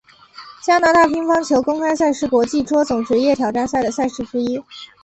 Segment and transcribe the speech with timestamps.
[0.65, 4.59] 加拿大乒乓球公开赛是国际桌总职业挑战赛的赛事之一。